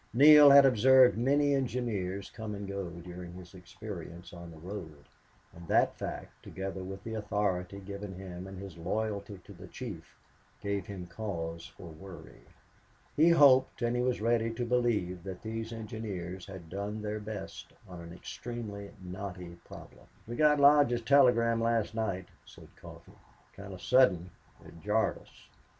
[0.15, 5.05] Neale had observed many engineers come and go during his experience on the road;
[5.53, 10.17] and that fact, together with the authority given him and his loyalty to, the chief,
[10.59, 12.41] gave him cause for worry.
[13.15, 17.71] He hoped, and he was ready to believe, that these engineers had done their best
[17.87, 20.07] on an extremely knotty problem.
[20.27, 23.11] "We got Lodge's telegram last night," said Coffee.
[23.55, 24.31] "Kinda sudden.
[24.65, 25.47] It jarred us."